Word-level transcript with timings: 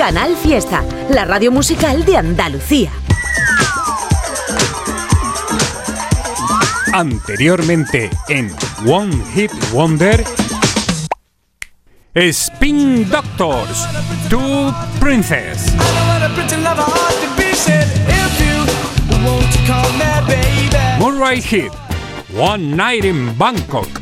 Canal 0.00 0.34
Fiesta, 0.34 0.82
la 1.10 1.26
radio 1.26 1.52
musical 1.52 2.06
de 2.06 2.16
Andalucía. 2.16 2.90
Anteriormente 6.94 8.08
en 8.30 8.50
One 8.86 9.14
Hit 9.34 9.52
Wonder, 9.72 10.24
Spin 12.14 13.10
Doctors, 13.10 13.86
Two 14.30 14.74
Princess. 14.98 15.66
Murray 20.98 21.42
Hit, 21.42 21.72
One 22.38 22.74
Night 22.74 23.04
in 23.04 23.36
Bangkok. 23.36 24.00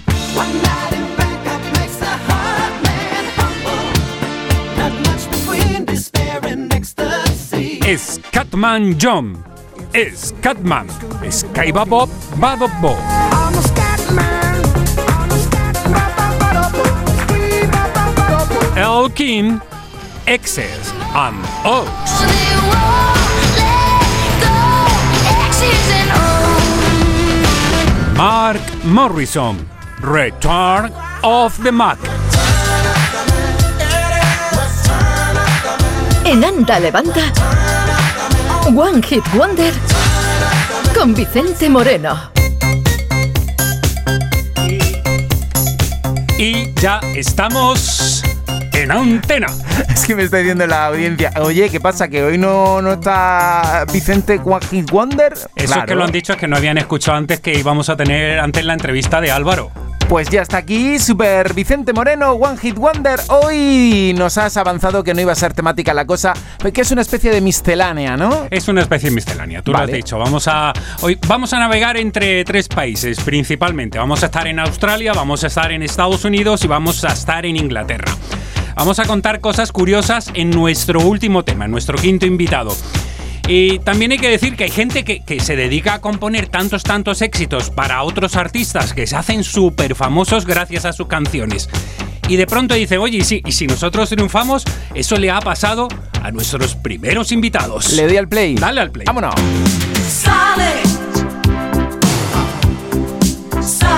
Scatman 7.96 8.98
John, 8.98 9.42
Scatman, 9.92 10.88
Skybabob, 11.32 12.08
Babob 12.36 12.70
Bob. 12.82 13.00
Elkin, 18.76 19.62
Excess 20.26 20.92
and 21.14 21.38
Oaks. 21.64 22.12
Mark 28.18 28.84
Morrison, 28.84 29.66
Return 30.02 30.92
of 31.24 31.56
the 31.62 31.72
Mac. 31.72 31.98
En 36.24 36.44
Anda 36.44 36.78
Levanta, 36.78 37.77
One 38.74 39.02
Hit 39.02 39.24
Wonder 39.34 39.72
con 40.94 41.14
Vicente 41.14 41.68
Moreno. 41.68 42.30
Y 46.38 46.72
ya 46.74 47.00
estamos 47.14 48.22
en 48.74 48.90
antena. 48.92 49.46
Es 49.88 50.06
que 50.06 50.14
me 50.14 50.22
está 50.24 50.38
diciendo 50.38 50.66
la 50.66 50.86
audiencia, 50.86 51.30
oye, 51.40 51.68
¿qué 51.70 51.80
pasa? 51.80 52.08
¿Que 52.08 52.22
hoy 52.22 52.38
no, 52.38 52.80
no 52.82 52.92
está 52.94 53.84
Vicente 53.92 54.40
One 54.44 54.64
Hit 54.70 54.90
Wonder? 54.90 55.32
Eso 55.32 55.48
es 55.56 55.66
Claro. 55.66 55.86
que 55.86 55.94
lo 55.94 56.04
han 56.04 56.12
dicho 56.12 56.32
es 56.32 56.38
que 56.38 56.48
no 56.48 56.56
habían 56.56 56.78
escuchado 56.78 57.16
antes 57.18 57.40
que 57.40 57.54
íbamos 57.58 57.88
a 57.90 57.96
tener 57.96 58.38
antes 58.40 58.64
la 58.64 58.72
entrevista 58.74 59.20
de 59.20 59.30
Álvaro. 59.30 59.70
Pues 60.08 60.30
ya 60.30 60.40
está 60.40 60.56
aquí, 60.56 60.98
Super 60.98 61.52
Vicente 61.52 61.92
Moreno, 61.92 62.32
One 62.32 62.56
Hit 62.56 62.76
Wonder. 62.76 63.20
Hoy 63.28 64.14
nos 64.16 64.38
has 64.38 64.56
avanzado 64.56 65.04
que 65.04 65.12
no 65.12 65.20
iba 65.20 65.32
a 65.32 65.34
ser 65.34 65.52
temática 65.52 65.92
la 65.92 66.06
cosa, 66.06 66.32
que 66.72 66.80
es 66.80 66.90
una 66.90 67.02
especie 67.02 67.30
de 67.30 67.42
miscelánea, 67.42 68.16
¿no? 68.16 68.46
Es 68.50 68.68
una 68.68 68.80
especie 68.80 69.10
de 69.10 69.14
miscelánea, 69.14 69.60
tú 69.60 69.70
lo 69.70 69.78
has 69.78 69.92
dicho. 69.92 70.18
Vamos 70.18 70.48
a, 70.48 70.72
hoy 71.02 71.18
vamos 71.26 71.52
a 71.52 71.58
navegar 71.58 71.98
entre 71.98 72.42
tres 72.44 72.68
países 72.68 73.20
principalmente. 73.20 73.98
Vamos 73.98 74.22
a 74.22 74.26
estar 74.26 74.46
en 74.46 74.58
Australia, 74.60 75.12
vamos 75.12 75.44
a 75.44 75.48
estar 75.48 75.70
en 75.72 75.82
Estados 75.82 76.24
Unidos 76.24 76.64
y 76.64 76.68
vamos 76.68 77.04
a 77.04 77.12
estar 77.12 77.44
en 77.44 77.56
Inglaterra. 77.56 78.10
Vamos 78.76 78.98
a 79.00 79.04
contar 79.04 79.40
cosas 79.40 79.72
curiosas 79.72 80.30
en 80.32 80.50
nuestro 80.50 81.00
último 81.00 81.44
tema, 81.44 81.66
en 81.66 81.70
nuestro 81.70 81.98
quinto 81.98 82.24
invitado. 82.24 82.74
Y 83.48 83.78
también 83.78 84.12
hay 84.12 84.18
que 84.18 84.28
decir 84.28 84.56
que 84.56 84.64
hay 84.64 84.70
gente 84.70 85.04
que, 85.04 85.24
que 85.24 85.40
se 85.40 85.56
dedica 85.56 85.94
a 85.94 86.00
componer 86.02 86.48
tantos, 86.48 86.82
tantos 86.82 87.22
éxitos 87.22 87.70
para 87.70 88.02
otros 88.02 88.36
artistas 88.36 88.92
que 88.92 89.06
se 89.06 89.16
hacen 89.16 89.42
súper 89.42 89.94
famosos 89.94 90.44
gracias 90.44 90.84
a 90.84 90.92
sus 90.92 91.06
canciones. 91.06 91.70
Y 92.28 92.36
de 92.36 92.46
pronto 92.46 92.74
dice, 92.74 92.98
oye, 92.98 93.18
y 93.18 93.24
si, 93.24 93.42
y 93.46 93.52
si 93.52 93.66
nosotros 93.66 94.10
triunfamos, 94.10 94.64
eso 94.94 95.16
le 95.16 95.30
ha 95.30 95.40
pasado 95.40 95.88
a 96.22 96.30
nuestros 96.30 96.74
primeros 96.74 97.32
invitados. 97.32 97.94
Le 97.94 98.06
doy 98.06 98.18
al 98.18 98.28
play. 98.28 98.54
Dale 98.54 98.82
al 98.82 98.90
play. 98.90 99.06
Vámonos. 99.06 99.34
Solid. 100.06 100.84
Solid 103.62 103.97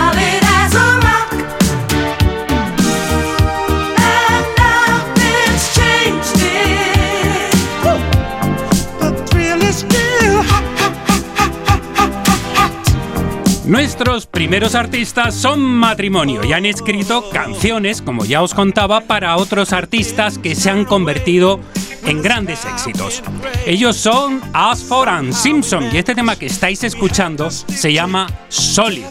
Nuestros 14.00 14.26
primeros 14.26 14.74
artistas 14.74 15.34
son 15.34 15.60
matrimonio 15.60 16.42
y 16.42 16.54
han 16.54 16.64
escrito 16.64 17.28
canciones, 17.28 18.00
como 18.00 18.24
ya 18.24 18.40
os 18.40 18.54
contaba, 18.54 19.02
para 19.02 19.36
otros 19.36 19.74
artistas 19.74 20.38
que 20.38 20.54
se 20.54 20.70
han 20.70 20.86
convertido 20.86 21.60
en 22.06 22.22
grandes 22.22 22.64
éxitos. 22.64 23.22
Ellos 23.66 23.96
son 23.96 24.40
Asford 24.54 25.08
and 25.10 25.32
Simpson 25.34 25.90
y 25.92 25.98
este 25.98 26.14
tema 26.14 26.36
que 26.36 26.46
estáis 26.46 26.82
escuchando 26.82 27.50
se 27.50 27.92
llama 27.92 28.26
Solid. 28.48 29.04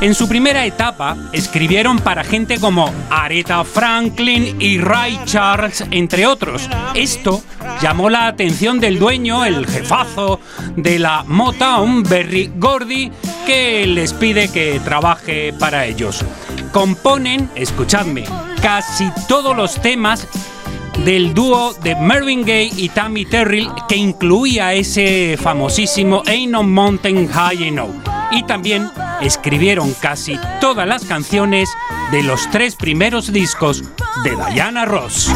En 0.00 0.14
su 0.14 0.28
primera 0.28 0.64
etapa 0.64 1.16
escribieron 1.32 1.98
para 1.98 2.22
gente 2.22 2.60
como 2.60 2.92
Aretha 3.10 3.64
Franklin 3.64 4.60
y 4.60 4.78
Ray 4.78 5.18
Charles, 5.24 5.84
entre 5.90 6.26
otros. 6.26 6.68
Esto 6.94 7.42
llamó 7.80 8.10
la 8.10 8.28
atención 8.28 8.78
del 8.78 8.98
dueño, 8.98 9.44
el 9.44 9.66
jefazo 9.66 10.38
de 10.76 10.98
la 10.98 11.24
Motown, 11.26 12.02
Berry 12.02 12.52
Gordy, 12.56 13.10
que 13.46 13.86
les 13.86 14.12
pide 14.12 14.48
que 14.48 14.80
trabaje 14.80 15.52
para 15.52 15.86
ellos. 15.86 16.24
Componen, 16.72 17.50
escuchadme, 17.54 18.24
casi 18.62 19.10
todos 19.28 19.56
los 19.56 19.80
temas 19.80 20.26
del 21.04 21.34
dúo 21.34 21.74
de 21.82 21.96
Marvin 21.96 22.42
Gaye 22.42 22.72
y 22.76 22.88
Tammy 22.88 23.24
Terrell 23.24 23.70
que 23.88 23.96
incluía 23.96 24.72
ese 24.74 25.36
famosísimo 25.40 26.22
Ain't 26.26 26.52
No 26.52 26.62
Mountain 26.62 27.28
High 27.28 27.64
Enough. 27.64 27.94
Y 28.30 28.42
también 28.44 28.90
escribieron 29.20 29.94
casi 29.94 30.38
todas 30.60 30.88
las 30.88 31.04
canciones 31.04 31.68
de 32.10 32.22
los 32.22 32.50
tres 32.50 32.74
primeros 32.76 33.32
discos 33.32 33.82
de 34.24 34.36
Diana 34.52 34.84
Ross. 34.84 35.30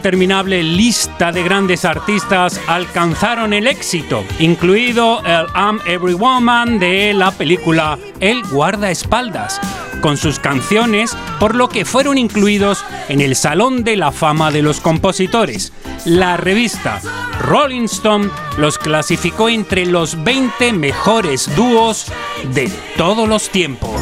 Interminable 0.00 0.62
lista 0.62 1.30
de 1.30 1.42
grandes 1.42 1.84
artistas 1.84 2.58
alcanzaron 2.68 3.52
el 3.52 3.66
éxito, 3.66 4.24
incluido 4.38 5.20
el 5.26 5.46
I'm 5.54 5.78
Every 5.84 6.14
Woman 6.14 6.78
de 6.78 7.12
la 7.12 7.30
película 7.32 7.98
El 8.18 8.42
guardaespaldas, 8.44 9.60
con 10.00 10.16
sus 10.16 10.38
canciones, 10.38 11.14
por 11.38 11.54
lo 11.54 11.68
que 11.68 11.84
fueron 11.84 12.16
incluidos 12.16 12.82
en 13.10 13.20
el 13.20 13.36
Salón 13.36 13.84
de 13.84 13.96
la 13.96 14.10
Fama 14.10 14.50
de 14.50 14.62
los 14.62 14.80
Compositores. 14.80 15.70
La 16.06 16.38
revista 16.38 17.02
Rolling 17.38 17.84
Stone 17.84 18.30
los 18.56 18.78
clasificó 18.78 19.50
entre 19.50 19.84
los 19.84 20.24
20 20.24 20.72
mejores 20.72 21.54
dúos 21.54 22.06
de 22.54 22.72
todos 22.96 23.28
los 23.28 23.50
tiempos. 23.50 24.00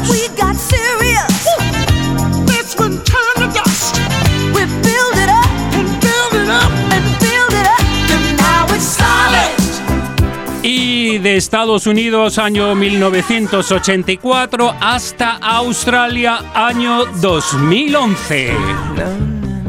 De 11.21 11.35
Estados 11.35 11.85
Unidos 11.85 12.37
año 12.37 12.73
1984 12.75 14.73
hasta 14.79 15.37
Australia 15.41 16.39
año 16.53 17.05
2011. 17.19 18.53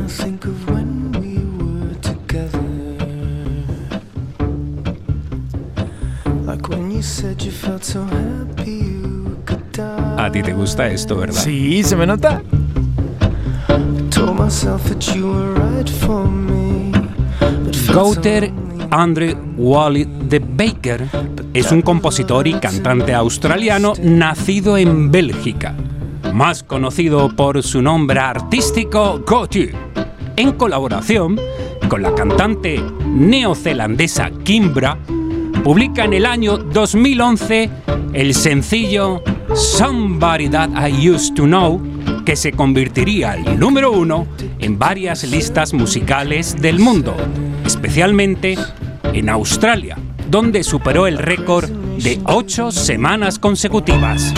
think 0.07 0.45
of 0.45 0.71
when 0.71 1.11
we 1.13 1.39
were 1.59 1.95
together. 2.01 2.61
Like 6.47 6.69
when 6.69 6.93
you 6.93 7.03
said 7.03 7.43
you 7.43 7.51
felt 7.51 7.85
so 7.85 8.05
happy 8.05 8.71
you 8.71 9.37
could 9.45 9.73
die. 9.73 10.25
A 10.25 10.31
ti 10.31 10.43
te 10.43 10.53
gusta 10.53 10.87
esto, 10.87 11.17
¿verdad? 11.17 11.43
Sí, 11.43 11.83
se 11.83 11.97
me 11.97 12.07
nota. 12.07 12.43
Gouter. 17.93 18.53
Andre 18.93 19.37
Wally 19.57 20.20
de 20.31 20.39
Baker 20.39 21.09
es 21.53 21.73
un 21.73 21.83
compositor 21.83 22.47
y 22.47 22.55
cantante 22.55 23.13
australiano 23.13 23.95
nacido 24.01 24.79
en 24.79 25.11
Bélgica, 25.11 25.75
más 26.33 26.63
conocido 26.63 27.35
por 27.35 27.61
su 27.65 27.83
nombre 27.83 28.21
artístico 28.21 29.21
Gotti, 29.27 29.71
en 30.37 30.53
colaboración 30.53 31.39
con 31.89 32.03
la 32.03 32.15
cantante 32.15 32.81
neozelandesa 33.05 34.31
Kimbra, 34.45 34.97
publica 35.65 36.05
en 36.05 36.13
el 36.13 36.25
año 36.25 36.57
2011 36.59 37.69
el 38.13 38.33
sencillo 38.33 39.25
Somebody 39.55 40.49
That 40.49 40.71
I 40.89 41.11
Used 41.11 41.35
to 41.35 41.43
Know, 41.43 41.83
que 42.25 42.37
se 42.37 42.53
convertiría 42.53 43.35
el 43.35 43.59
número 43.59 43.91
uno 43.91 44.29
en 44.61 44.79
varias 44.79 45.25
listas 45.25 45.75
musicales 45.75 46.57
del 46.61 46.79
mundo. 46.79 47.17
especialmente 47.65 48.57
en 49.13 49.29
Australia, 49.29 49.97
donde 50.31 50.63
superó 50.63 51.09
el 51.09 51.19
récord 51.19 51.69
de 51.69 52.21
ocho 52.25 52.71
semanas 52.71 53.39
consecutivas. 53.39 54.33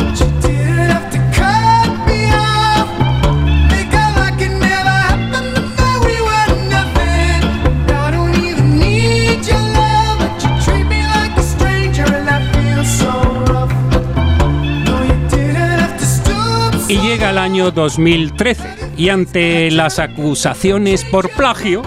Y 16.89 16.99
llega 16.99 17.31
el 17.31 17.39
año 17.39 17.71
2013 17.71 18.83
y 18.99 19.09
ante 19.09 19.71
las 19.71 19.99
acusaciones 19.99 21.05
por 21.05 21.31
plagio, 21.31 21.83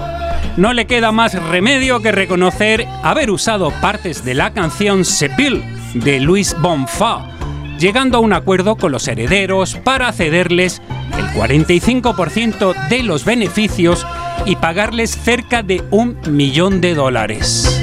no 0.57 0.73
le 0.73 0.87
queda 0.87 1.11
más 1.11 1.33
remedio 1.49 2.01
que 2.01 2.11
reconocer 2.11 2.87
haber 3.03 3.29
usado 3.29 3.71
partes 3.81 4.23
de 4.23 4.33
la 4.33 4.53
canción 4.53 5.05
Sepil 5.05 5.63
de 5.93 6.19
Luis 6.19 6.55
Bonfa, 6.59 7.29
llegando 7.77 8.17
a 8.17 8.21
un 8.21 8.33
acuerdo 8.33 8.75
con 8.75 8.91
los 8.91 9.07
herederos 9.07 9.75
para 9.75 10.11
cederles 10.11 10.81
el 11.17 11.25
45% 11.29 12.87
de 12.89 13.03
los 13.03 13.25
beneficios 13.25 14.05
y 14.45 14.55
pagarles 14.55 15.11
cerca 15.11 15.63
de 15.63 15.83
un 15.91 16.17
millón 16.29 16.81
de 16.81 16.95
dólares. 16.95 17.81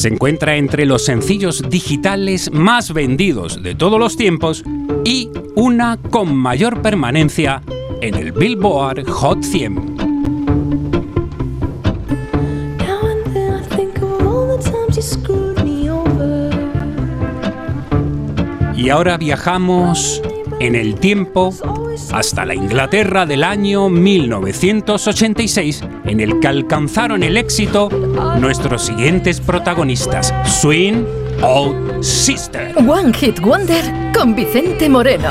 Se 0.00 0.08
encuentra 0.08 0.56
entre 0.56 0.86
los 0.86 1.04
sencillos 1.04 1.62
digitales 1.68 2.50
más 2.54 2.94
vendidos 2.94 3.62
de 3.62 3.74
todos 3.74 4.00
los 4.00 4.16
tiempos 4.16 4.64
y 5.04 5.28
una 5.56 5.98
con 5.98 6.34
mayor 6.34 6.80
permanencia 6.80 7.60
en 8.00 8.14
el 8.14 8.32
Billboard 8.32 9.06
Hot 9.06 9.42
100. 9.42 9.74
Now 9.74 10.16
and 13.10 13.34
then 13.34 13.52
I 13.52 13.76
think 13.76 14.02
of 14.02 14.26
all 14.26 14.56
the 14.56 14.62
times 14.64 14.96
you 14.96 15.02
screwed 15.02 15.62
me 15.62 15.90
over. 15.90 16.50
Y 18.74 18.88
ahora 18.88 19.18
viajamos 19.18 20.22
en 20.60 20.76
el 20.76 20.94
tiempo 20.94 21.52
hasta 22.10 22.46
la 22.46 22.54
Inglaterra 22.54 23.26
del 23.26 23.44
año 23.44 23.90
1986, 23.90 25.84
en 26.10 26.18
el 26.18 26.40
que 26.40 26.48
alcanzaron 26.48 27.22
el 27.22 27.36
éxito 27.36 27.88
nuestros 28.40 28.82
siguientes 28.82 29.40
protagonistas, 29.40 30.34
Swing 30.44 31.04
Out 31.40 32.02
Sister. 32.02 32.74
One 32.76 33.12
Hit 33.14 33.38
Wonder 33.40 33.84
con 34.12 34.34
Vicente 34.34 34.88
Moreno. 34.88 35.28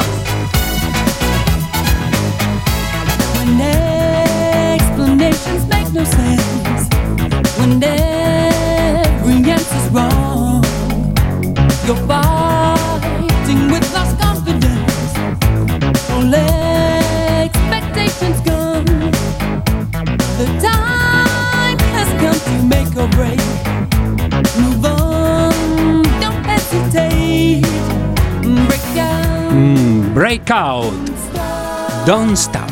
When 7.57 7.83
every 7.83 9.51
answer's 9.51 9.91
wrong, 9.91 10.63
you're 11.85 12.07
Breakout, 30.19 30.91
Don't 32.05 32.33
Stop. 32.33 32.69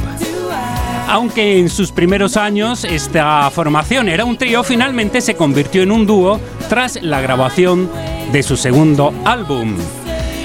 Aunque 1.07 1.59
en 1.59 1.69
sus 1.69 1.93
primeros 1.93 2.35
años 2.35 2.83
esta 2.83 3.49
formación 3.51 4.09
era 4.09 4.25
un 4.25 4.37
trío, 4.37 4.65
finalmente 4.65 5.21
se 5.21 5.35
convirtió 5.35 5.81
en 5.81 5.93
un 5.93 6.05
dúo 6.05 6.41
tras 6.67 7.01
la 7.01 7.21
grabación 7.21 7.89
de 8.33 8.43
su 8.43 8.57
segundo 8.57 9.13
álbum. 9.23 9.77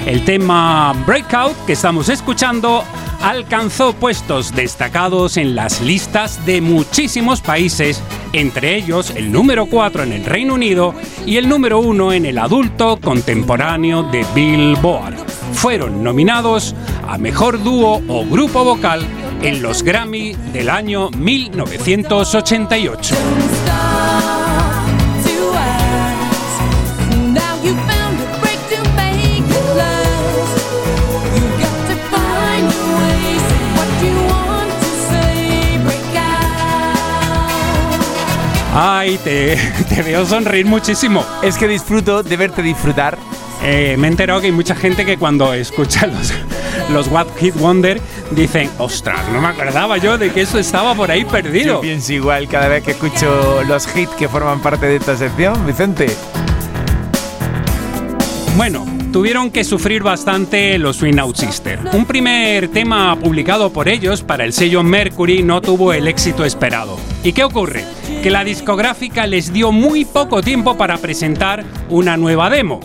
El 0.06 0.24
tema 0.24 0.92
Breakout 1.04 1.56
que 1.66 1.72
estamos 1.72 2.08
escuchando 2.08 2.84
alcanzó 3.20 3.94
puestos 3.94 4.54
destacados 4.54 5.36
en 5.36 5.56
las 5.56 5.80
listas 5.80 6.46
de 6.46 6.60
muchísimos 6.60 7.40
países, 7.40 8.00
entre 8.32 8.76
ellos 8.76 9.10
el 9.16 9.32
número 9.32 9.66
4 9.66 10.04
en 10.04 10.12
el 10.12 10.24
Reino 10.24 10.54
Unido 10.54 10.94
y 11.26 11.36
el 11.36 11.48
número 11.48 11.80
1 11.80 12.12
en 12.12 12.26
el 12.26 12.38
adulto 12.38 12.98
contemporáneo 13.00 14.04
de 14.04 14.24
Billboard. 14.34 15.14
Fueron 15.52 16.02
nominados 16.02 16.74
a 17.12 17.18
Mejor 17.18 17.62
Dúo 17.62 18.02
o 18.08 18.24
Grupo 18.24 18.64
Vocal 18.64 19.06
en 19.42 19.60
los 19.60 19.82
Grammy 19.82 20.34
del 20.50 20.70
año 20.70 21.10
1988. 21.10 23.14
stop 23.14 23.20
to 25.22 25.52
ask. 25.54 26.62
Now 27.34 27.54
you 27.62 27.74
found 27.84 28.18
a 28.18 28.24
break 28.40 28.56
to 28.70 28.78
make 28.96 29.44
it 29.44 29.76
last. 29.76 30.56
You 31.36 31.44
got 31.60 31.76
to 31.90 31.96
find 32.08 32.64
a 32.64 32.80
way, 32.96 33.36
say 33.44 33.60
what 33.76 33.92
you 34.02 34.16
want 34.32 34.72
to 34.72 34.88
say, 35.10 35.76
break 35.84 36.16
out. 36.16 38.00
Ay, 38.74 39.18
te, 39.22 39.58
te 39.94 40.00
veo 40.00 40.24
sonreír 40.24 40.64
muchísimo. 40.64 41.26
Es 41.42 41.58
que 41.58 41.68
disfruto 41.68 42.22
de 42.22 42.38
verte 42.38 42.62
disfrutar. 42.62 43.18
Eh, 43.62 43.96
me 43.98 44.06
he 44.08 44.10
enterado 44.10 44.40
que 44.40 44.46
hay 44.46 44.52
mucha 44.52 44.74
gente 44.74 45.04
que 45.04 45.18
cuando 45.18 45.52
escucha 45.52 46.06
los, 46.06 46.32
los 46.92 47.08
What 47.08 47.26
Hit 47.38 47.54
Wonder 47.56 48.00
dicen, 48.30 48.70
ostras, 48.78 49.20
no 49.32 49.40
me 49.40 49.48
acordaba 49.48 49.98
yo 49.98 50.18
de 50.18 50.30
que 50.30 50.42
eso 50.42 50.58
estaba 50.58 50.94
por 50.94 51.10
ahí 51.10 51.22
Yo 51.22 51.28
perdido. 51.28 51.80
pienso 51.80 52.12
igual 52.12 52.48
cada 52.48 52.68
vez 52.68 52.82
que 52.84 52.92
escucho 52.92 53.62
los 53.66 53.86
hits 53.96 54.12
que 54.12 54.28
forman 54.28 54.60
parte 54.60 54.86
de 54.86 54.96
esta 54.96 55.16
sección, 55.16 55.66
Vicente. 55.66 56.06
Bueno, 58.56 58.84
tuvieron 59.12 59.50
que 59.50 59.64
sufrir 59.64 60.02
bastante 60.02 60.78
los 60.78 60.96
Swing 60.96 61.18
Out 61.18 61.36
Sister. 61.36 61.78
Un 61.92 62.04
primer 62.04 62.68
tema 62.68 63.16
publicado 63.16 63.72
por 63.72 63.88
ellos 63.88 64.22
para 64.22 64.44
el 64.44 64.52
sello 64.52 64.82
Mercury 64.82 65.42
no 65.42 65.60
tuvo 65.62 65.92
el 65.92 66.06
éxito 66.06 66.44
esperado. 66.44 66.98
¿Y 67.24 67.32
qué 67.32 67.44
ocurre? 67.44 67.84
Que 68.22 68.30
la 68.30 68.44
discográfica 68.44 69.26
les 69.26 69.52
dio 69.52 69.72
muy 69.72 70.04
poco 70.04 70.42
tiempo 70.42 70.76
para 70.76 70.98
presentar 70.98 71.64
una 71.88 72.16
nueva 72.16 72.50
demo. 72.50 72.80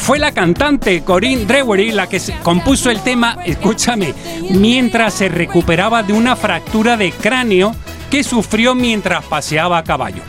Fue 0.00 0.18
la 0.18 0.32
cantante 0.32 1.02
Corinne 1.04 1.44
Drewery 1.44 1.92
la 1.92 2.08
que 2.08 2.20
compuso 2.42 2.90
el 2.90 3.00
tema, 3.00 3.36
escúchame, 3.44 4.14
mientras 4.50 5.14
se 5.14 5.28
recuperaba 5.28 6.02
de 6.02 6.14
una 6.14 6.34
fractura 6.36 6.96
de 6.96 7.12
cráneo 7.12 7.76
que 8.10 8.24
sufrió 8.24 8.74
mientras 8.74 9.24
paseaba 9.26 9.78
a 9.78 9.84
caballo. 9.84 10.22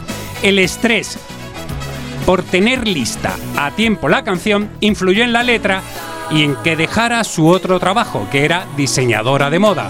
El 0.44 0.60
estrés 0.60 1.18
por 2.26 2.44
tener 2.44 2.88
lista 2.88 3.36
a 3.58 3.72
tiempo 3.72 4.08
la 4.08 4.24
canción 4.24 4.70
influyó 4.82 5.24
en 5.24 5.34
la 5.34 5.42
letra 5.42 5.82
y 6.30 6.44
en 6.44 6.56
que 6.58 6.76
dejara 6.76 7.24
su 7.24 7.48
otro 7.48 7.80
trabajo, 7.80 8.28
que 8.32 8.46
era 8.46 8.68
diseñadora 8.78 9.50
de 9.50 9.60
moda. 9.60 9.90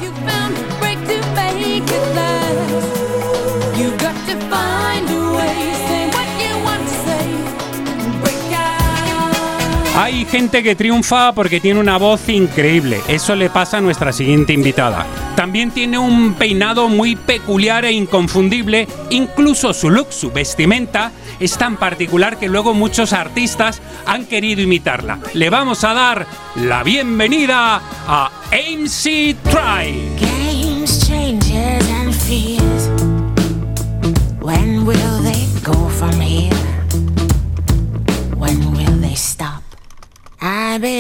Hay 10.02 10.26
gente 10.26 10.64
que 10.64 10.76
triunfa 10.76 11.32
porque 11.32 11.60
tiene 11.60 11.80
una 11.80 11.98
voz 11.98 12.28
increíble. 12.28 13.00
Eso 13.08 13.36
le 13.36 13.52
pasa 13.52 13.78
a 13.78 13.82
nuestra 13.82 14.12
siguiente 14.12 14.52
invitada. 14.52 15.06
También 15.36 15.70
tiene 15.70 16.00
un 16.00 16.34
peinado 16.34 16.90
muy 16.90 17.16
peculiar 17.16 17.86
e 17.86 17.92
inconfundible. 17.92 18.88
Incluso 19.12 19.76
su 19.76 19.92
look, 19.92 20.12
su 20.12 20.32
vestimenta, 20.32 21.12
es 21.40 21.56
tan 21.56 21.78
particular 21.78 22.40
que 22.40 22.50
luego 22.50 22.74
muchos 22.74 23.14
artistas 23.14 23.80
han 24.08 24.26
querido 24.26 24.64
imitarla. 24.64 25.20
Le 25.36 25.52
vamos 25.52 25.84
a 25.84 25.94
dar 25.94 26.26
la 26.56 26.82
bienvenida 26.82 27.80
a 28.08 28.32
MC 28.52 29.36
Try. 29.52 30.41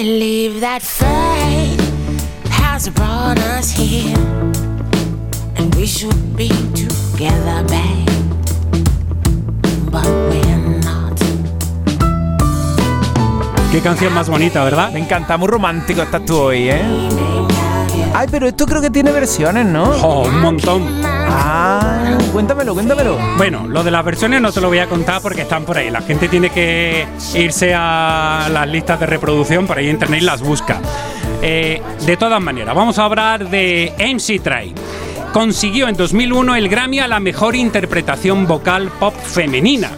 Believe 0.01 0.61
that 0.61 0.81
fate 0.81 1.79
has 2.49 2.89
brought 2.89 3.37
us 3.37 3.69
here, 3.69 4.17
and 5.55 5.75
we 5.75 5.85
should 5.85 6.35
be 6.35 6.49
together, 6.73 7.61
babe. 7.69 8.09
But 9.91 10.07
we're 10.29 10.79
not. 10.81 11.19
Qué 13.71 13.81
canción 13.81 14.11
más 14.15 14.27
bonita, 14.27 14.63
¿verdad? 14.63 14.91
Me 14.91 14.99
encanta, 14.99 15.37
muy 15.37 15.47
romántico 15.47 16.01
estás 16.01 16.25
tú 16.25 16.35
hoy, 16.35 16.69
¿eh? 16.69 16.81
Ay, 18.13 18.27
pero 18.29 18.47
esto 18.47 18.65
creo 18.65 18.81
que 18.81 18.89
tiene 18.89 19.11
versiones, 19.11 19.65
¿no? 19.65 19.83
Oh, 19.83 20.27
un 20.27 20.41
montón. 20.41 21.01
Ah, 21.05 22.17
cuéntamelo, 22.33 22.73
cuéntamelo. 22.73 23.17
Bueno, 23.37 23.67
lo 23.67 23.83
de 23.83 23.91
las 23.91 24.03
versiones 24.03 24.41
no 24.41 24.51
te 24.51 24.59
lo 24.59 24.67
voy 24.67 24.79
a 24.79 24.87
contar 24.87 25.21
porque 25.21 25.43
están 25.43 25.63
por 25.63 25.77
ahí. 25.77 25.89
La 25.89 26.01
gente 26.01 26.27
tiene 26.27 26.49
que 26.49 27.07
irse 27.35 27.73
a 27.73 28.49
las 28.51 28.67
listas 28.67 28.99
de 28.99 29.05
reproducción, 29.05 29.65
por 29.65 29.77
ahí 29.77 29.85
en 29.85 29.91
internet 29.91 30.21
y 30.21 30.25
las 30.25 30.41
busca. 30.41 30.81
Eh, 31.41 31.81
de 32.05 32.17
todas 32.17 32.41
maneras, 32.41 32.75
vamos 32.75 32.99
a 32.99 33.05
hablar 33.05 33.49
de 33.49 33.93
MC 33.97 34.41
Try. 34.41 34.75
Consiguió 35.31 35.87
en 35.87 35.95
2001 35.95 36.57
el 36.57 36.67
Grammy 36.67 36.99
a 36.99 37.07
la 37.07 37.21
mejor 37.21 37.55
interpretación 37.55 38.45
vocal 38.45 38.91
pop 38.99 39.15
femenina. 39.15 39.91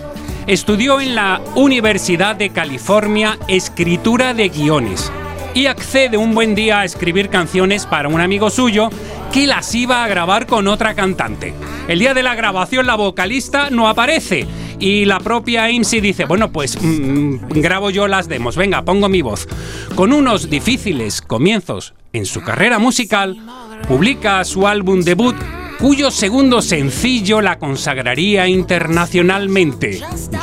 Estudió 0.46 1.02
en 1.02 1.16
la 1.16 1.42
Universidad 1.56 2.36
de 2.36 2.52
California 2.52 3.40
escritura 3.48 4.36
de 4.36 4.50
guiones 4.50 5.12
y 5.54 5.68
accede 5.68 6.18
un 6.18 6.34
buen 6.34 6.56
día 6.56 6.80
a 6.80 6.86
escribir 6.86 7.30
canciones 7.30 7.86
para 7.86 8.08
un 8.08 8.22
amigo 8.22 8.50
suyo 8.50 8.90
que 9.32 9.48
las 9.48 9.74
iba 9.76 10.04
a 10.04 10.08
grabar 10.08 10.48
con 10.48 10.68
otra 10.68 10.94
cantante. 10.94 11.54
El 11.88 12.00
día 12.00 12.14
de 12.14 12.24
la 12.24 12.36
grabación 12.36 12.88
la 12.88 12.96
vocalista 12.96 13.70
no 13.70 13.88
aparece 13.88 14.48
y 14.80 15.06
la 15.06 15.20
propia 15.20 15.70
IMSI 15.70 16.02
dice, 16.02 16.26
bueno, 16.26 16.52
pues 16.52 16.78
mm, 16.82 17.36
grabo 17.56 17.90
yo 17.90 18.08
las 18.08 18.28
demos, 18.28 18.56
venga, 18.56 18.84
pongo 18.84 19.10
mi 19.10 19.22
voz. 19.22 19.48
Con 19.96 20.14
unos 20.14 20.50
difíciles 20.50 21.22
comienzos 21.22 21.94
en 22.14 22.26
su 22.26 22.42
carrera 22.42 22.80
musical, 22.80 23.38
publica 23.88 24.44
su 24.44 24.68
álbum 24.68 25.02
debut 25.02 25.36
cuyo 25.80 26.12
segundo 26.12 26.62
sencillo 26.62 27.42
la 27.42 27.60
consagraría 27.60 28.48
internacionalmente. 28.48 30.00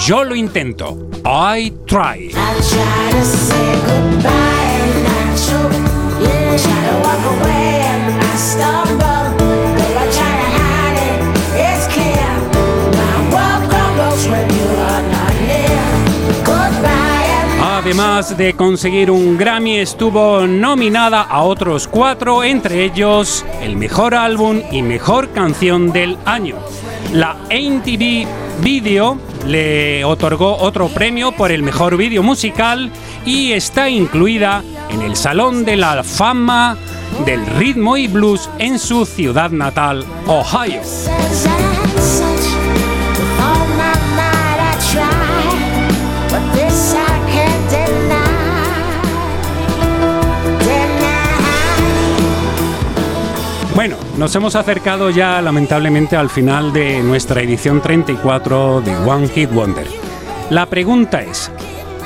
Yo 0.07 0.25
lo 0.25 0.35
intento. 0.35 1.09
I 1.25 1.73
try. 1.87 2.31
Además 17.63 18.37
de 18.37 18.55
conseguir 18.55 19.11
un 19.11 19.37
Grammy, 19.39 19.79
estuvo 19.79 20.47
nominada 20.47 21.23
a 21.23 21.43
otros 21.43 21.89
cuatro, 21.89 22.45
entre 22.45 22.85
ellos 22.85 23.45
el 23.63 23.75
mejor 23.77 24.15
álbum 24.15 24.61
y 24.71 24.83
mejor 24.83 25.31
canción 25.31 25.91
del 25.91 26.19
año. 26.25 26.57
La 27.13 27.37
MTV 27.51 28.27
Video 28.63 29.19
le 29.47 30.05
otorgó 30.05 30.57
otro 30.59 30.89
premio 30.89 31.33
por 31.33 31.51
el 31.51 31.63
mejor 31.63 31.97
vídeo 31.97 32.23
musical 32.23 32.93
y 33.25 33.53
está 33.53 33.89
incluida 33.89 34.63
en 34.91 35.03
el 35.03 35.17
Salón 35.17 35.65
de 35.65 35.77
la 35.77 36.03
Fama 36.03 36.77
del 37.25 37.45
Ritmo 37.47 37.97
y 37.97 38.09
Blues 38.09 38.49
en 38.59 38.79
su 38.79 39.05
ciudad 39.05 39.51
natal, 39.51 40.05
Ohio. 40.27 40.81
Bueno, 53.75 53.97
nos 54.19 54.35
hemos 54.35 54.57
acercado 54.57 55.09
ya 55.09 55.41
lamentablemente 55.41 56.15
al 56.15 56.29
final 56.29 56.73
de 56.73 57.03
nuestra 57.03 57.41
edición 57.41 57.81
34 57.81 58.83
de 58.83 58.95
One 58.97 59.29
Hit 59.29 59.51
Wonder. 59.53 59.87
La 60.51 60.67
pregunta 60.67 61.23
es, 61.23 61.51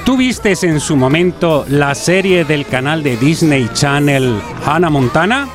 ¿tú 0.04 0.16
vistes 0.16 0.62
en 0.64 0.80
su 0.80 0.96
momento 0.96 1.64
la 1.68 1.94
serie 1.94 2.44
del 2.44 2.66
canal 2.66 3.02
de 3.02 3.16
Disney 3.16 3.68
Channel 3.72 4.40
Hannah 4.66 4.90
Montana? 4.90 5.48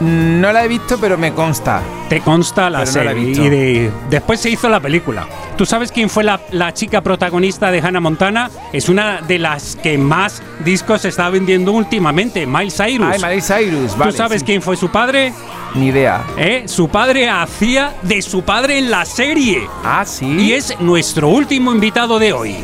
No 0.00 0.52
la 0.52 0.64
he 0.64 0.68
visto, 0.68 0.98
pero 1.00 1.16
me 1.16 1.32
consta. 1.32 1.80
Te 2.08 2.20
consta 2.20 2.68
la 2.68 2.80
Pero 2.80 2.92
no 2.92 3.04
la 3.04 3.10
he 3.12 3.14
serie 3.14 3.24
visto. 3.28 3.44
y 3.44 3.48
de- 3.48 3.90
después 4.10 4.40
se 4.40 4.50
hizo 4.50 4.68
la 4.68 4.80
película. 4.80 5.26
¿Tú 5.56 5.64
sabes 5.64 5.92
quién 5.92 6.10
fue 6.10 6.24
la, 6.24 6.40
la 6.50 6.74
chica 6.74 7.00
protagonista 7.00 7.70
de 7.70 7.78
Hannah 7.80 8.00
Montana? 8.00 8.50
Es 8.72 8.88
una 8.88 9.22
de 9.22 9.38
las 9.38 9.76
que 9.76 9.96
más 9.96 10.42
discos 10.64 11.04
está 11.04 11.30
vendiendo 11.30 11.70
últimamente, 11.72 12.44
Miles 12.44 12.76
Cyrus. 12.76 13.06
Ay, 13.12 13.20
Miley 13.22 13.40
Cyrus, 13.40 13.96
vale. 13.96 14.10
¿Tú 14.10 14.18
sabes 14.18 14.40
sí. 14.40 14.46
quién 14.46 14.60
fue 14.62 14.76
su 14.76 14.88
padre? 14.90 15.32
Ni 15.76 15.86
idea. 15.86 16.24
¿Eh? 16.36 16.64
Su 16.66 16.88
padre 16.88 17.30
hacía 17.30 17.94
de 18.02 18.20
su 18.20 18.42
padre 18.42 18.78
en 18.78 18.90
la 18.90 19.04
serie. 19.04 19.68
Ah, 19.84 20.04
sí. 20.04 20.26
Y 20.26 20.52
es 20.52 20.78
nuestro 20.80 21.28
último 21.28 21.72
invitado 21.72 22.18
de 22.18 22.32
hoy. 22.32 22.56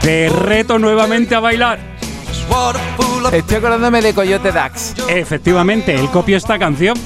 Te 0.00 0.28
reto 0.28 0.78
nuevamente 0.78 1.34
a 1.34 1.40
bailar. 1.40 1.78
Estoy 3.32 3.56
acordándome 3.56 4.02
de 4.02 4.12
Coyote 4.12 4.50
Dax. 4.50 4.94
Efectivamente, 5.08 5.94
él 5.94 6.10
copió 6.10 6.36
esta 6.36 6.58
canción. 6.58 6.98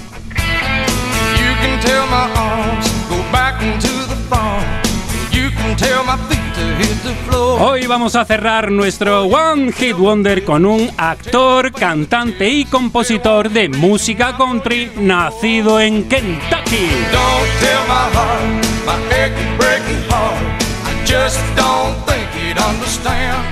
Hoy 7.58 7.86
vamos 7.86 8.16
a 8.16 8.24
cerrar 8.24 8.70
nuestro 8.70 9.24
One 9.24 9.72
Hit 9.72 9.96
Wonder 9.96 10.44
con 10.44 10.66
un 10.66 10.90
actor, 10.96 11.72
cantante 11.72 12.48
y 12.48 12.64
compositor 12.64 13.50
de 13.50 13.68
música 13.68 14.36
country 14.36 14.90
nacido 14.96 15.80
en 15.80 16.08
Kentucky. 16.08 16.88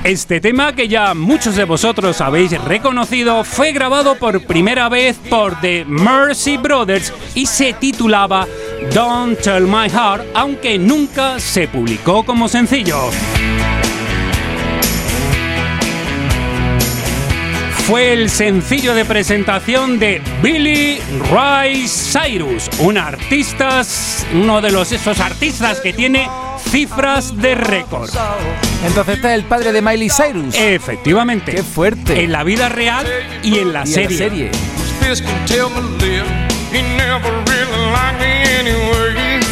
Este 0.05 0.39
tema 0.39 0.73
que 0.73 0.87
ya 0.87 1.15
muchos 1.15 1.55
de 1.55 1.63
vosotros 1.63 2.21
habéis 2.21 2.51
reconocido 2.63 3.43
fue 3.43 3.71
grabado 3.71 4.15
por 4.15 4.39
primera 4.45 4.87
vez 4.87 5.17
por 5.29 5.59
The 5.61 5.83
Mercy 5.85 6.57
Brothers 6.57 7.11
y 7.33 7.47
se 7.47 7.73
titulaba 7.73 8.47
Don't 8.93 9.39
Tell 9.41 9.63
My 9.63 9.89
Heart, 9.89 10.25
aunque 10.35 10.77
nunca 10.77 11.39
se 11.39 11.67
publicó 11.67 12.23
como 12.23 12.47
sencillo. 12.47 13.09
Fue 17.87 18.13
el 18.13 18.31
sencillo 18.31 18.95
de 18.95 19.05
presentación 19.05 19.99
de 19.99 20.19
Billy 20.41 20.99
Ray 21.31 21.87
Cyrus, 21.87 22.67
un 22.79 22.97
artista, 22.97 23.83
uno 24.33 24.59
de 24.59 24.71
los 24.71 24.91
esos 24.91 25.19
artistas 25.19 25.81
que 25.81 25.93
tiene 25.93 26.27
cifras 26.57 27.39
de 27.39 27.53
récord. 27.53 28.09
Entonces 28.87 29.17
este 29.17 29.27
es 29.27 29.33
el 29.35 29.43
padre 29.43 29.71
de 29.71 29.83
Miley 29.83 30.09
Cyrus. 30.09 30.55
Efectivamente. 30.55 31.51
Qué 31.51 31.61
fuerte. 31.61 32.23
En 32.23 32.31
la 32.31 32.43
vida 32.43 32.69
real 32.69 33.05
y 33.43 33.59
en 33.59 33.71
la 33.71 33.83
Y 33.85 33.89
en 33.89 33.93
serie. 33.93 34.17
la 34.17 34.17
serie. 34.17 34.51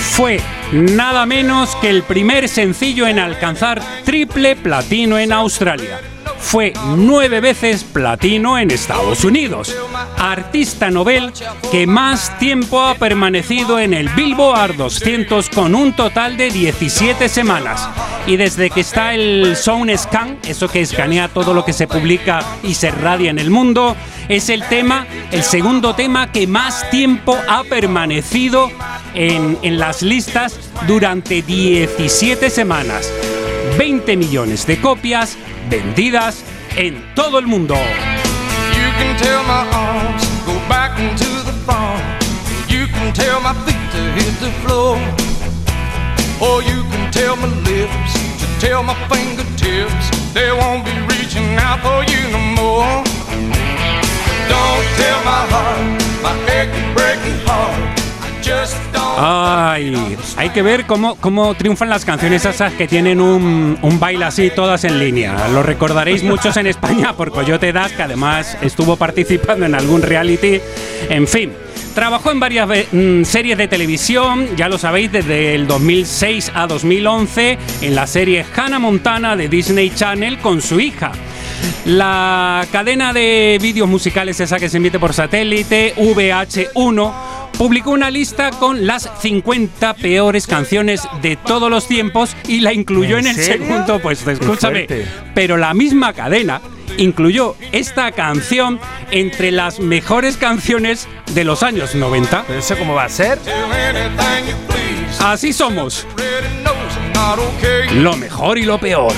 Fue 0.09 0.41
nada 0.71 1.27
menos 1.27 1.75
que 1.75 1.91
el 1.91 2.01
primer 2.01 2.49
sencillo 2.49 3.05
en 3.05 3.19
alcanzar 3.19 3.79
triple 4.03 4.55
platino 4.55 5.19
en 5.19 5.31
Australia. 5.31 5.99
Fue 6.43 6.71
nueve 6.97 7.39
veces 7.39 7.83
platino 7.83 8.59
en 8.59 8.69
Estados 8.69 9.23
Unidos. 9.23 9.75
Artista 10.19 10.91
novel 10.91 11.33
que 11.71 11.87
más 11.87 12.37
tiempo 12.37 12.79
ha 12.79 12.93
permanecido 12.93 13.79
en 13.79 13.93
el 13.95 14.09
Billboard 14.09 14.75
200 14.75 15.49
con 15.49 15.73
un 15.73 15.93
total 15.93 16.37
de 16.37 16.51
17 16.51 17.27
semanas. 17.27 17.89
Y 18.27 18.37
desde 18.37 18.69
que 18.69 18.81
está 18.81 19.15
el 19.15 19.55
Sound 19.55 19.97
Scan, 19.97 20.37
eso 20.45 20.67
que 20.67 20.81
escanea 20.81 21.27
todo 21.27 21.55
lo 21.55 21.65
que 21.65 21.73
se 21.73 21.87
publica 21.87 22.41
y 22.61 22.75
se 22.75 22.91
radia 22.91 23.31
en 23.31 23.39
el 23.39 23.49
mundo, 23.49 23.95
es 24.29 24.49
el 24.49 24.63
tema, 24.67 25.07
el 25.31 25.41
segundo 25.41 25.95
tema 25.95 26.31
que 26.31 26.45
más 26.45 26.87
tiempo 26.91 27.35
ha 27.49 27.63
permanecido 27.63 28.69
en, 29.15 29.57
en 29.63 29.79
las 29.79 30.03
listas 30.03 30.59
durante 30.87 31.41
17 31.41 32.51
semanas. 32.51 33.11
20 33.77 34.17
millones 34.17 34.67
de 34.67 34.79
copias 34.79 35.37
vendidas 35.69 36.43
en 36.75 37.03
todo 37.15 37.39
el 37.39 37.47
mundo. 37.47 37.75
You 37.75 38.89
can 38.97 39.17
tell 39.17 39.43
my 39.43 39.67
arms 39.73 40.23
go 40.45 40.53
back 40.67 40.99
into 40.99 41.29
the 41.45 41.53
farm. 41.65 42.01
You 42.67 42.87
can 42.87 43.13
tell 43.13 43.39
my 43.41 43.53
feet 43.65 43.85
to 43.95 44.01
hit 44.17 44.33
the 44.39 44.51
floor. 44.63 44.97
Or 46.41 46.61
you 46.61 46.83
can 46.91 47.11
tell 47.11 47.35
my 47.35 47.47
lips 47.63 48.13
to 48.41 48.47
tell 48.59 48.83
my 48.83 48.95
fingertips 49.07 50.05
they 50.33 50.51
won't 50.51 50.83
be 50.83 50.95
reaching 51.13 51.55
out 51.57 51.79
for 51.81 52.03
you 52.11 52.21
no 52.31 52.41
more. 52.61 53.03
Don't 54.49 54.87
tell 54.99 55.19
my 55.23 55.43
heart, 55.53 56.03
my 56.21 56.33
breaking 56.93 57.39
heart. 57.45 57.99
I 58.21 58.41
just 58.41 58.77
don't. 58.91 59.02
Ay, 59.17 60.17
hay 60.37 60.49
que 60.49 60.61
ver 60.61 60.85
cómo, 60.85 61.15
cómo 61.15 61.53
triunfan 61.53 61.89
las 61.89 62.05
canciones 62.05 62.45
esas 62.45 62.73
que 62.73 62.87
tienen 62.87 63.21
un, 63.21 63.77
un 63.81 63.99
baile 63.99 64.25
así 64.25 64.49
todas 64.49 64.83
en 64.83 64.99
línea. 64.99 65.47
Lo 65.49 65.63
recordaréis 65.63 66.23
muchos 66.23 66.57
en 66.57 66.67
España 66.67 67.13
por 67.13 67.31
Coyote 67.31 67.71
Das, 67.73 67.91
que 67.91 68.03
además 68.03 68.57
estuvo 68.61 68.95
participando 68.97 69.65
en 69.65 69.75
algún 69.75 70.01
reality. 70.01 70.59
En 71.09 71.27
fin. 71.27 71.53
Trabajó 71.93 72.31
en 72.31 72.39
varias 72.39 72.67
mm, 72.91 73.23
series 73.23 73.55
de 73.55 73.67
televisión, 73.67 74.47
ya 74.55 74.67
lo 74.67 74.79
sabéis, 74.79 75.11
desde 75.11 75.53
el 75.53 75.67
2006 75.67 76.51
a 76.55 76.65
2011 76.65 77.59
en 77.81 77.95
la 77.95 78.07
serie 78.07 78.43
Hannah 78.55 78.79
Montana 78.79 79.35
de 79.35 79.47
Disney 79.47 79.91
Channel 79.91 80.39
con 80.39 80.59
su 80.59 80.79
hija. 80.79 81.11
La 81.85 82.65
cadena 82.71 83.13
de 83.13 83.57
vídeos 83.61 83.87
musicales 83.87 84.39
esa 84.39 84.57
que 84.57 84.69
se 84.69 84.77
emite 84.77 84.99
por 84.99 85.13
satélite, 85.13 85.93
VH1, 85.95 87.13
publicó 87.57 87.91
una 87.91 88.09
lista 88.09 88.51
con 88.51 88.87
las 88.87 89.09
50 89.21 89.93
peores 89.95 90.47
canciones 90.47 91.07
de 91.21 91.35
todos 91.35 91.69
los 91.69 91.87
tiempos 91.87 92.35
y 92.47 92.61
la 92.61 92.73
incluyó 92.73 93.17
en, 93.17 93.27
¿En 93.27 93.37
el 93.37 93.43
segundo 93.43 93.99
puesto. 93.99 94.31
Escúchame, 94.31 94.87
pero 95.33 95.57
la 95.57 95.73
misma 95.73 96.13
cadena 96.13 96.61
incluyó 96.97 97.55
esta 97.71 98.11
canción 98.11 98.79
entre 99.11 99.51
las 99.51 99.79
mejores 99.79 100.37
canciones 100.37 101.07
de 101.33 101.43
los 101.43 101.63
años 101.63 101.95
90. 101.95 102.45
¿Pero 102.47 102.59
eso 102.59 102.77
cómo 102.77 102.93
va 102.95 103.05
a 103.05 103.09
ser? 103.09 103.39
Así 105.19 105.53
somos, 105.53 106.07
Lo 107.93 108.17
mejor 108.17 108.57
y 108.57 108.63
lo 108.63 108.77
peor. 108.77 109.13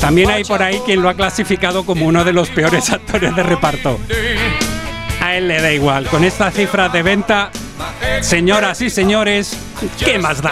También 0.00 0.30
hay 0.30 0.42
por 0.42 0.62
ahí 0.62 0.80
quien 0.86 1.02
lo 1.02 1.08
ha 1.08 1.14
clasificado 1.14 1.84
como 1.84 2.06
uno 2.06 2.24
de 2.24 2.32
los 2.32 2.48
peores 2.48 2.90
actores 2.92 3.36
de 3.36 3.42
reparto. 3.42 3.98
A 5.20 5.36
él 5.36 5.48
le 5.48 5.60
da 5.60 5.70
igual. 5.70 6.06
Con 6.06 6.24
esta 6.24 6.50
cifra 6.50 6.88
de 6.88 7.02
venta, 7.02 7.50
señoras 8.20 8.80
y 8.80 8.88
señores, 8.88 9.56
¿qué 10.02 10.18
más 10.18 10.40
da? 10.40 10.50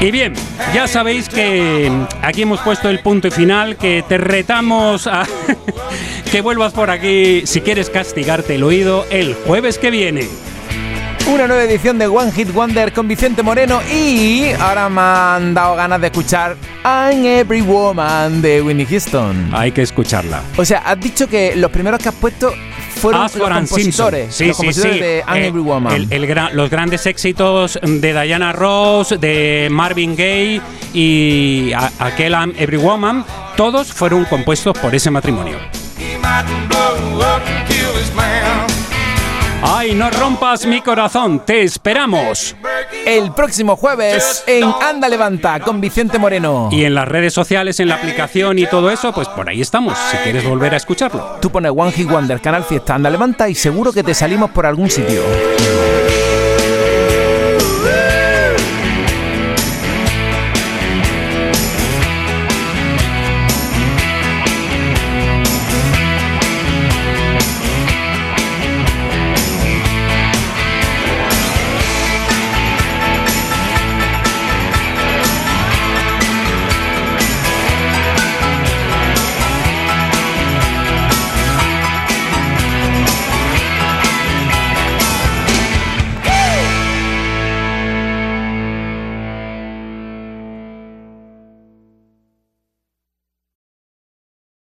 Y 0.00 0.10
bien, 0.10 0.34
ya 0.74 0.88
sabéis 0.88 1.28
que 1.28 1.88
aquí 2.20 2.42
hemos 2.42 2.60
puesto 2.62 2.88
el 2.88 2.98
punto 2.98 3.28
y 3.28 3.30
final, 3.30 3.76
que 3.76 4.04
te 4.08 4.18
retamos 4.18 5.06
a 5.06 5.24
que 6.32 6.40
vuelvas 6.40 6.72
por 6.72 6.90
aquí 6.90 7.46
si 7.46 7.60
quieres 7.60 7.88
castigarte 7.90 8.56
el 8.56 8.64
oído 8.64 9.06
el 9.10 9.34
jueves 9.34 9.78
que 9.78 9.92
viene. 9.92 10.28
Una 11.26 11.46
nueva 11.46 11.62
edición 11.62 11.98
de 11.98 12.06
One 12.08 12.30
Hit 12.32 12.52
Wonder 12.52 12.92
con 12.92 13.08
Vicente 13.08 13.42
Moreno 13.42 13.80
y 13.90 14.50
ahora 14.60 14.88
me 14.88 15.00
han 15.00 15.54
dado 15.54 15.76
ganas 15.76 16.00
de 16.00 16.08
escuchar 16.08 16.56
I'm 16.84 17.24
Every 17.24 17.62
Woman 17.62 18.42
de 18.42 18.60
Winnie 18.60 18.84
Houston. 18.86 19.50
Hay 19.54 19.72
que 19.72 19.82
escucharla. 19.82 20.42
O 20.56 20.64
sea, 20.64 20.78
has 20.80 20.98
dicho 21.00 21.28
que 21.28 21.54
los 21.56 21.70
primeros 21.70 22.00
que 22.00 22.08
has 22.10 22.14
puesto 22.16 22.52
fueron 22.96 23.22
los 23.22 23.32
compositores, 23.32 24.34
Sí, 24.34 24.46
los 24.46 24.56
sí, 24.56 24.62
compositores 24.62 24.96
sí. 24.96 25.00
de 25.02 25.24
I'm 25.26 25.36
Eh, 25.36 25.46
Every 25.46 25.62
Woman. 25.62 25.92
el- 25.94 26.08
el 26.12 26.26
gra- 26.28 26.50
los 26.52 26.68
grandes 26.68 27.06
éxitos 27.06 27.78
de 27.82 28.22
Diana 28.22 28.52
Ross, 28.52 29.14
de 29.18 29.68
Marvin 29.70 30.14
Gaye 30.16 30.60
y 30.92 31.72
a- 31.72 31.90
aquel 32.00 32.32
I'm 32.32 32.52
Every 32.58 32.76
Woman, 32.76 33.24
todos 33.56 33.92
fueron 33.92 34.24
compuestos 34.26 34.76
por 34.78 34.94
ese 34.94 35.10
matrimonio. 35.10 35.56
¡Ay, 39.62 39.94
no 39.94 40.10
rompas 40.10 40.66
mi 40.66 40.80
corazón! 40.80 41.40
¡Te 41.46 41.62
esperamos! 41.62 42.56
El 43.06 43.32
próximo 43.32 43.76
jueves 43.76 44.42
en 44.46 44.64
Anda 44.64 45.08
Levanta 45.08 45.60
con 45.60 45.80
Vicente 45.80 46.18
Moreno. 46.18 46.68
Y 46.72 46.84
en 46.84 46.94
las 46.94 47.06
redes 47.06 47.32
sociales, 47.32 47.78
en 47.78 47.88
la 47.88 47.94
aplicación 47.94 48.58
y 48.58 48.66
todo 48.66 48.90
eso, 48.90 49.12
pues 49.12 49.28
por 49.28 49.48
ahí 49.48 49.60
estamos, 49.60 49.96
si 50.10 50.16
quieres 50.18 50.44
volver 50.44 50.74
a 50.74 50.78
escucharlo. 50.78 51.38
Tú 51.40 51.50
pones 51.50 51.72
One 51.74 51.92
Hit 51.92 52.08
Wonder, 52.08 52.40
Canal 52.40 52.64
Fiesta, 52.64 52.94
Anda 52.94 53.08
Levanta 53.08 53.48
y 53.48 53.54
seguro 53.54 53.92
que 53.92 54.02
te 54.02 54.14
salimos 54.14 54.50
por 54.50 54.66
algún 54.66 54.90
sitio. 54.90 55.22